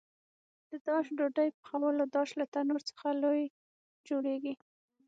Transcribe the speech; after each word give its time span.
د 0.69 0.71
داش 0.87 1.05
ډوډۍ 1.17 1.49
پخولو 1.57 2.03
داش 2.15 2.29
له 2.39 2.45
تنور 2.53 2.81
څخه 2.89 3.07
لوی 3.23 3.43
جوړېږي. 4.07 4.53